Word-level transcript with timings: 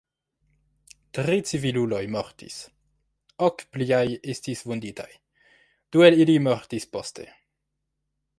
Tri 1.17 1.35
civiluloj 1.49 1.99
mortis, 2.15 2.55
ok 3.49 3.63
pliaj 3.75 4.03
estis 4.35 4.65
vunditaj, 4.71 5.09
du 5.97 6.07
el 6.09 6.19
ili 6.25 6.41
mortis 6.49 6.91
poste. 6.97 7.29